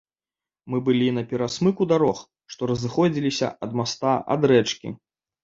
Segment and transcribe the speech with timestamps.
[0.73, 2.23] Мы былі на пярэсмыку дарог,
[2.55, 4.89] што разыходзіліся ад моста, ад рэчкі.